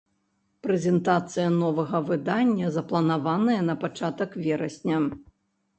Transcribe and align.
Прэзентацыя 0.67 1.51
новага 1.59 2.01
выдання 2.09 2.73
запланаваная 2.79 3.61
на 3.69 3.73
пачатак 3.87 4.31
верасня! 4.49 4.97